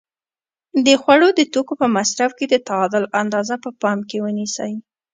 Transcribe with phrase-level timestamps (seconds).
[0.85, 4.73] د خوړو د توکو په مصرف کې د تعادل اندازه په پام کې ونیسئ.